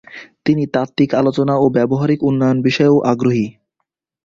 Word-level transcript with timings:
তিনি 0.45 0.63
তাত্ত্বিক 0.67 1.09
আলোচনা 1.15 1.53
ও 1.57 1.65
ব্যবহারিক 1.69 2.19
উন্নয়ন 2.23 2.57
বিষয়েও 2.61 2.97
আগ্রহী। 3.03 3.45